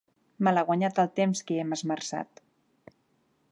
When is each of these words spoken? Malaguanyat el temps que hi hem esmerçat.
Malaguanyat 0.45 1.01
el 1.03 1.11
temps 1.19 1.45
que 1.49 1.55
hi 1.55 1.61
hem 1.65 1.77
esmerçat. 1.79 2.43